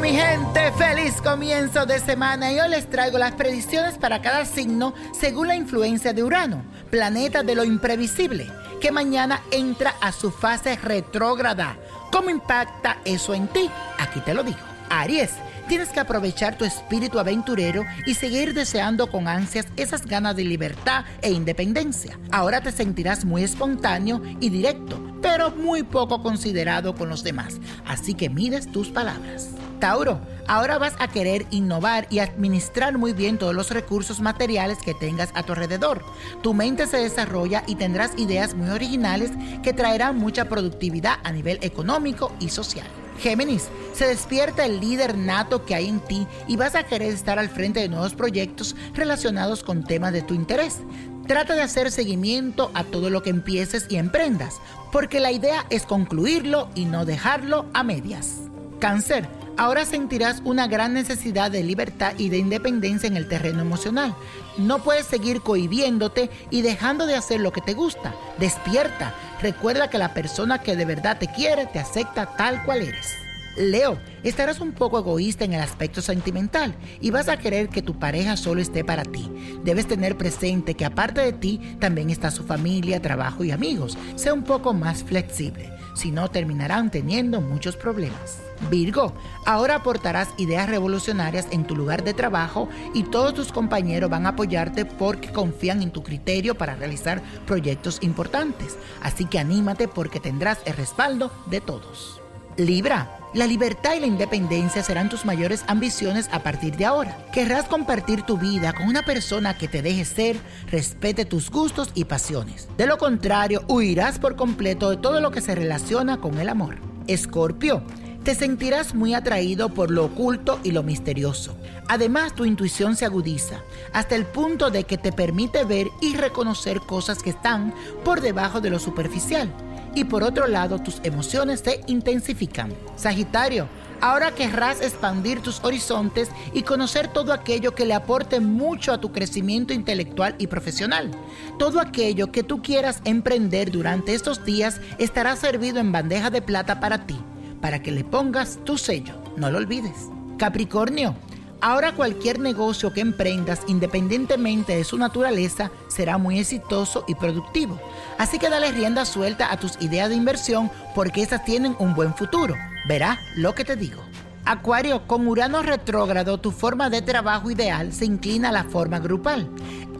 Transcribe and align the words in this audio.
mi 0.00 0.12
gente, 0.12 0.72
feliz 0.72 1.20
comienzo 1.20 1.84
de 1.84 2.00
semana 2.00 2.50
y 2.50 2.58
hoy 2.58 2.70
les 2.70 2.88
traigo 2.88 3.18
las 3.18 3.32
predicciones 3.32 3.98
para 3.98 4.22
cada 4.22 4.46
signo 4.46 4.94
según 5.12 5.48
la 5.48 5.56
influencia 5.56 6.14
de 6.14 6.24
Urano, 6.24 6.64
planeta 6.90 7.42
de 7.42 7.54
lo 7.54 7.64
imprevisible, 7.64 8.50
que 8.80 8.90
mañana 8.90 9.42
entra 9.50 9.94
a 10.00 10.10
su 10.10 10.30
fase 10.30 10.76
retrógrada. 10.76 11.76
¿Cómo 12.10 12.30
impacta 12.30 12.98
eso 13.04 13.34
en 13.34 13.46
ti? 13.48 13.70
Aquí 13.98 14.20
te 14.20 14.32
lo 14.32 14.42
digo. 14.42 14.73
Aries, 15.00 15.32
tienes 15.68 15.88
que 15.88 15.98
aprovechar 15.98 16.56
tu 16.56 16.64
espíritu 16.64 17.18
aventurero 17.18 17.82
y 18.06 18.14
seguir 18.14 18.54
deseando 18.54 19.10
con 19.10 19.26
ansias 19.26 19.66
esas 19.76 20.06
ganas 20.06 20.36
de 20.36 20.44
libertad 20.44 21.04
e 21.20 21.32
independencia. 21.32 22.16
Ahora 22.30 22.60
te 22.60 22.70
sentirás 22.70 23.24
muy 23.24 23.42
espontáneo 23.42 24.22
y 24.40 24.50
directo, 24.50 25.00
pero 25.20 25.50
muy 25.50 25.82
poco 25.82 26.22
considerado 26.22 26.94
con 26.94 27.08
los 27.08 27.24
demás, 27.24 27.58
así 27.84 28.14
que 28.14 28.30
mides 28.30 28.70
tus 28.70 28.90
palabras. 28.90 29.50
Tauro, 29.80 30.20
ahora 30.46 30.78
vas 30.78 30.94
a 31.00 31.08
querer 31.08 31.44
innovar 31.50 32.06
y 32.08 32.20
administrar 32.20 32.96
muy 32.96 33.12
bien 33.12 33.36
todos 33.36 33.54
los 33.54 33.70
recursos 33.70 34.20
materiales 34.20 34.78
que 34.78 34.94
tengas 34.94 35.30
a 35.34 35.42
tu 35.42 35.54
alrededor. 35.54 36.04
Tu 36.42 36.54
mente 36.54 36.86
se 36.86 36.98
desarrolla 36.98 37.64
y 37.66 37.74
tendrás 37.74 38.12
ideas 38.16 38.54
muy 38.54 38.70
originales 38.70 39.32
que 39.64 39.72
traerán 39.72 40.16
mucha 40.16 40.44
productividad 40.44 41.16
a 41.24 41.32
nivel 41.32 41.58
económico 41.62 42.32
y 42.38 42.50
social. 42.50 42.86
Géminis, 43.18 43.68
se 43.92 44.06
despierta 44.06 44.64
el 44.64 44.80
líder 44.80 45.16
nato 45.16 45.64
que 45.64 45.74
hay 45.74 45.88
en 45.88 46.00
ti 46.00 46.26
y 46.46 46.56
vas 46.56 46.74
a 46.74 46.84
querer 46.84 47.12
estar 47.12 47.38
al 47.38 47.48
frente 47.48 47.80
de 47.80 47.88
nuevos 47.88 48.14
proyectos 48.14 48.74
relacionados 48.94 49.62
con 49.62 49.84
temas 49.84 50.12
de 50.12 50.22
tu 50.22 50.34
interés. 50.34 50.80
Trata 51.26 51.54
de 51.54 51.62
hacer 51.62 51.90
seguimiento 51.90 52.70
a 52.74 52.84
todo 52.84 53.08
lo 53.08 53.22
que 53.22 53.30
empieces 53.30 53.86
y 53.88 53.96
emprendas, 53.96 54.60
porque 54.92 55.20
la 55.20 55.32
idea 55.32 55.64
es 55.70 55.86
concluirlo 55.86 56.68
y 56.74 56.84
no 56.84 57.06
dejarlo 57.06 57.66
a 57.72 57.82
medias. 57.82 58.40
Cáncer, 58.78 59.26
ahora 59.56 59.84
sentirás 59.84 60.42
una 60.44 60.66
gran 60.66 60.94
necesidad 60.94 61.50
de 61.50 61.62
libertad 61.62 62.14
y 62.18 62.28
de 62.28 62.38
independencia 62.38 63.06
en 63.06 63.16
el 63.16 63.28
terreno 63.28 63.60
emocional. 63.60 64.14
No 64.58 64.82
puedes 64.82 65.06
seguir 65.06 65.40
cohibiéndote 65.40 66.30
y 66.50 66.62
dejando 66.62 67.06
de 67.06 67.16
hacer 67.16 67.40
lo 67.40 67.52
que 67.52 67.60
te 67.60 67.74
gusta. 67.74 68.14
Despierta. 68.38 69.14
Recuerda 69.40 69.90
que 69.90 69.98
la 69.98 70.14
persona 70.14 70.58
que 70.58 70.76
de 70.76 70.84
verdad 70.84 71.18
te 71.18 71.28
quiere 71.28 71.66
te 71.66 71.78
acepta 71.78 72.36
tal 72.36 72.62
cual 72.64 72.82
eres. 72.82 73.14
Leo, 73.56 73.98
estarás 74.24 74.58
un 74.58 74.72
poco 74.72 74.98
egoísta 74.98 75.44
en 75.44 75.52
el 75.52 75.60
aspecto 75.60 76.02
sentimental 76.02 76.74
y 77.00 77.10
vas 77.10 77.28
a 77.28 77.36
querer 77.36 77.68
que 77.68 77.82
tu 77.82 77.98
pareja 77.98 78.36
solo 78.36 78.60
esté 78.60 78.84
para 78.84 79.04
ti. 79.04 79.30
Debes 79.62 79.86
tener 79.86 80.16
presente 80.16 80.74
que 80.74 80.84
aparte 80.84 81.20
de 81.20 81.32
ti 81.32 81.60
también 81.78 82.10
está 82.10 82.32
su 82.32 82.44
familia, 82.44 83.00
trabajo 83.00 83.44
y 83.44 83.52
amigos. 83.52 83.96
Sea 84.16 84.34
un 84.34 84.42
poco 84.42 84.74
más 84.74 85.04
flexible, 85.04 85.70
si 85.94 86.10
no 86.10 86.30
terminarán 86.30 86.90
teniendo 86.90 87.40
muchos 87.40 87.76
problemas. 87.76 88.40
Virgo, 88.70 89.12
ahora 89.46 89.76
aportarás 89.76 90.28
ideas 90.38 90.68
revolucionarias 90.68 91.46
en 91.50 91.64
tu 91.64 91.76
lugar 91.76 92.04
de 92.04 92.14
trabajo 92.14 92.68
y 92.94 93.04
todos 93.04 93.34
tus 93.34 93.52
compañeros 93.52 94.10
van 94.10 94.26
a 94.26 94.30
apoyarte 94.30 94.84
porque 94.84 95.32
confían 95.32 95.82
en 95.82 95.90
tu 95.90 96.02
criterio 96.02 96.54
para 96.54 96.76
realizar 96.76 97.22
proyectos 97.46 97.98
importantes. 98.02 98.76
Así 99.02 99.24
que 99.24 99.38
anímate 99.38 99.88
porque 99.88 100.20
tendrás 100.20 100.58
el 100.66 100.74
respaldo 100.74 101.30
de 101.46 101.60
todos. 101.60 102.23
Libra, 102.56 103.18
la 103.34 103.48
libertad 103.48 103.94
y 103.96 104.00
la 104.00 104.06
independencia 104.06 104.82
serán 104.84 105.08
tus 105.08 105.24
mayores 105.24 105.64
ambiciones 105.66 106.28
a 106.30 106.44
partir 106.44 106.76
de 106.76 106.84
ahora. 106.84 107.18
Querrás 107.32 107.64
compartir 107.64 108.22
tu 108.22 108.38
vida 108.38 108.72
con 108.72 108.86
una 108.86 109.02
persona 109.02 109.58
que 109.58 109.66
te 109.66 109.82
deje 109.82 110.04
ser, 110.04 110.36
respete 110.70 111.24
tus 111.24 111.50
gustos 111.50 111.90
y 111.94 112.04
pasiones. 112.04 112.68
De 112.78 112.86
lo 112.86 112.96
contrario, 112.96 113.64
huirás 113.66 114.20
por 114.20 114.36
completo 114.36 114.90
de 114.90 114.98
todo 114.98 115.20
lo 115.20 115.32
que 115.32 115.40
se 115.40 115.56
relaciona 115.56 116.20
con 116.20 116.38
el 116.38 116.48
amor. 116.48 116.76
Escorpio, 117.08 117.82
te 118.22 118.36
sentirás 118.36 118.94
muy 118.94 119.14
atraído 119.14 119.68
por 119.68 119.90
lo 119.90 120.04
oculto 120.04 120.60
y 120.62 120.70
lo 120.70 120.84
misterioso. 120.84 121.56
Además, 121.88 122.36
tu 122.36 122.44
intuición 122.44 122.94
se 122.94 123.04
agudiza 123.04 123.62
hasta 123.92 124.14
el 124.14 124.26
punto 124.26 124.70
de 124.70 124.84
que 124.84 124.96
te 124.96 125.10
permite 125.10 125.64
ver 125.64 125.88
y 126.00 126.14
reconocer 126.14 126.80
cosas 126.80 127.20
que 127.22 127.30
están 127.30 127.74
por 128.04 128.20
debajo 128.20 128.60
de 128.60 128.70
lo 128.70 128.78
superficial 128.78 129.52
y 129.94 130.04
por 130.04 130.22
otro 130.22 130.46
lado 130.46 130.78
tus 130.78 131.00
emociones 131.02 131.60
se 131.60 131.80
intensifican. 131.86 132.72
Sagitario, 132.96 133.68
ahora 134.00 134.34
querrás 134.34 134.80
expandir 134.80 135.40
tus 135.40 135.62
horizontes 135.64 136.30
y 136.52 136.62
conocer 136.62 137.08
todo 137.08 137.32
aquello 137.32 137.74
que 137.74 137.86
le 137.86 137.94
aporte 137.94 138.40
mucho 138.40 138.92
a 138.92 139.00
tu 139.00 139.12
crecimiento 139.12 139.72
intelectual 139.72 140.34
y 140.38 140.46
profesional. 140.46 141.10
Todo 141.58 141.80
aquello 141.80 142.32
que 142.32 142.42
tú 142.42 142.62
quieras 142.62 143.00
emprender 143.04 143.70
durante 143.70 144.14
estos 144.14 144.44
días 144.44 144.80
estará 144.98 145.36
servido 145.36 145.78
en 145.78 145.92
bandeja 145.92 146.30
de 146.30 146.42
plata 146.42 146.80
para 146.80 147.06
ti, 147.06 147.18
para 147.60 147.82
que 147.82 147.92
le 147.92 148.04
pongas 148.04 148.58
tu 148.64 148.78
sello. 148.78 149.14
No 149.36 149.50
lo 149.50 149.58
olvides. 149.58 150.10
Capricornio, 150.38 151.14
Ahora 151.60 151.92
cualquier 151.92 152.40
negocio 152.40 152.92
que 152.92 153.00
emprendas, 153.00 153.62
independientemente 153.66 154.76
de 154.76 154.84
su 154.84 154.98
naturaleza, 154.98 155.70
será 155.88 156.18
muy 156.18 156.38
exitoso 156.38 157.04
y 157.08 157.14
productivo. 157.14 157.80
Así 158.18 158.38
que 158.38 158.50
dale 158.50 158.72
rienda 158.72 159.04
suelta 159.04 159.50
a 159.50 159.58
tus 159.58 159.80
ideas 159.80 160.08
de 160.08 160.16
inversión 160.16 160.70
porque 160.94 161.22
esas 161.22 161.44
tienen 161.44 161.74
un 161.78 161.94
buen 161.94 162.14
futuro. 162.14 162.54
Verá 162.86 163.18
lo 163.36 163.54
que 163.54 163.64
te 163.64 163.76
digo. 163.76 164.02
Acuario, 164.44 165.06
con 165.06 165.26
Urano 165.26 165.62
retrógrado, 165.62 166.38
tu 166.38 166.50
forma 166.50 166.90
de 166.90 167.00
trabajo 167.00 167.50
ideal 167.50 167.94
se 167.94 168.04
inclina 168.04 168.50
a 168.50 168.52
la 168.52 168.64
forma 168.64 168.98
grupal. 168.98 169.48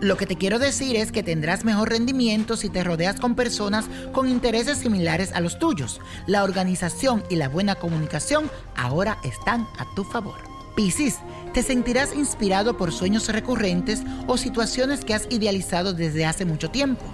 Lo 0.00 0.16
que 0.16 0.26
te 0.26 0.34
quiero 0.34 0.58
decir 0.58 0.96
es 0.96 1.12
que 1.12 1.22
tendrás 1.22 1.64
mejor 1.64 1.90
rendimiento 1.90 2.56
si 2.56 2.68
te 2.68 2.82
rodeas 2.82 3.20
con 3.20 3.36
personas 3.36 3.84
con 4.12 4.28
intereses 4.28 4.78
similares 4.78 5.32
a 5.32 5.40
los 5.40 5.60
tuyos. 5.60 6.00
La 6.26 6.42
organización 6.42 7.22
y 7.30 7.36
la 7.36 7.48
buena 7.48 7.76
comunicación 7.76 8.50
ahora 8.74 9.18
están 9.22 9.68
a 9.78 9.86
tu 9.94 10.02
favor. 10.02 10.51
Piscis, 10.74 11.18
te 11.52 11.62
sentirás 11.62 12.14
inspirado 12.14 12.78
por 12.78 12.92
sueños 12.92 13.28
recurrentes 13.28 14.02
o 14.26 14.38
situaciones 14.38 15.04
que 15.04 15.12
has 15.12 15.26
idealizado 15.28 15.92
desde 15.92 16.24
hace 16.24 16.46
mucho 16.46 16.70
tiempo. 16.70 17.04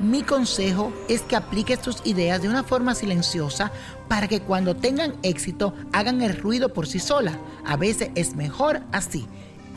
Mi 0.00 0.22
consejo 0.22 0.92
es 1.08 1.22
que 1.22 1.36
apliques 1.36 1.80
tus 1.80 2.04
ideas 2.04 2.42
de 2.42 2.48
una 2.48 2.64
forma 2.64 2.96
silenciosa 2.96 3.70
para 4.08 4.26
que 4.26 4.40
cuando 4.40 4.74
tengan 4.74 5.14
éxito 5.22 5.74
hagan 5.92 6.22
el 6.22 6.36
ruido 6.36 6.72
por 6.72 6.88
sí 6.88 6.98
sola. 6.98 7.38
A 7.64 7.76
veces 7.76 8.10
es 8.16 8.34
mejor 8.34 8.82
así. 8.90 9.26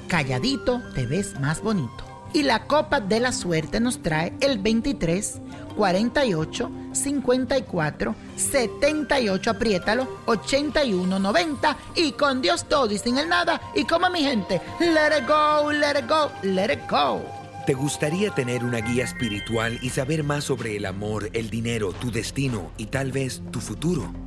Calladito 0.08 0.82
te 0.96 1.06
ves 1.06 1.40
más 1.40 1.62
bonito. 1.62 2.07
Y 2.34 2.44
la 2.44 2.66
copa 2.66 3.00
de 3.00 3.20
la 3.20 3.32
suerte 3.32 3.80
nos 3.80 4.02
trae 4.02 4.34
el 4.42 4.60
23, 4.60 5.40
48, 5.76 6.72
54, 6.92 8.16
78, 8.36 9.50
apriétalo, 9.50 10.08
81, 10.26 11.20
90 11.20 11.78
y 11.96 12.12
con 12.14 12.42
Dios 12.42 12.68
todo 12.68 12.92
y 12.92 12.98
sin 12.98 13.18
el 13.18 13.30
nada. 13.30 13.62
Y 13.76 13.86
como 13.86 14.10
mi 14.10 14.22
gente, 14.22 14.62
let 14.80 15.18
it 15.20 15.28
go, 15.28 15.72
let 15.72 16.00
it 16.00 16.10
go, 16.10 16.32
let 16.44 16.74
it 16.74 16.90
go. 16.90 17.22
¿Te 17.66 17.74
gustaría 17.74 18.32
tener 18.32 18.64
una 18.64 18.80
guía 18.80 19.04
espiritual 19.04 19.78
y 19.82 19.90
saber 19.90 20.24
más 20.24 20.46
sobre 20.46 20.78
el 20.78 20.86
amor, 20.86 21.30
el 21.34 21.50
dinero, 21.50 21.92
tu 21.92 22.12
destino 22.12 22.72
y 22.78 22.86
tal 22.86 23.12
vez 23.12 23.42
tu 23.52 23.60
futuro? 23.60 24.27